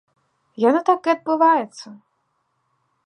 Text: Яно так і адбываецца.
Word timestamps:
Яно 0.63 0.79
так 0.87 1.01
і 1.09 1.13
адбываецца. 1.15 1.87